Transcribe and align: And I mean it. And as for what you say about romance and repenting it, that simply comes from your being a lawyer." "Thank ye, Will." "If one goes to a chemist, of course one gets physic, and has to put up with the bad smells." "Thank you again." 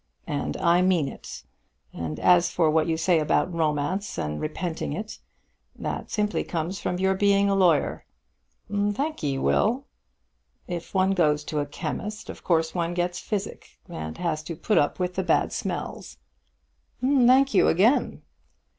And 0.25 0.57
I 0.57 0.81
mean 0.81 1.07
it. 1.07 1.43
And 1.93 2.19
as 2.19 2.49
for 2.49 2.71
what 2.71 2.87
you 2.87 2.97
say 2.97 3.19
about 3.19 3.53
romance 3.53 4.17
and 4.17 4.41
repenting 4.41 4.93
it, 4.93 5.19
that 5.75 6.09
simply 6.09 6.43
comes 6.43 6.79
from 6.79 6.97
your 6.97 7.13
being 7.13 7.47
a 7.47 7.53
lawyer." 7.53 8.07
"Thank 8.67 9.21
ye, 9.21 9.37
Will." 9.37 9.85
"If 10.67 10.95
one 10.95 11.11
goes 11.11 11.43
to 11.43 11.59
a 11.59 11.67
chemist, 11.67 12.31
of 12.31 12.43
course 12.43 12.73
one 12.73 12.95
gets 12.95 13.19
physic, 13.19 13.77
and 13.87 14.17
has 14.17 14.41
to 14.45 14.55
put 14.55 14.79
up 14.79 14.97
with 14.97 15.13
the 15.13 15.23
bad 15.23 15.53
smells." 15.53 16.17
"Thank 16.99 17.53
you 17.53 17.67
again." 17.67 18.23